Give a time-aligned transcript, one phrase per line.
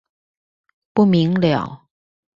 [0.95, 1.81] 不明瞭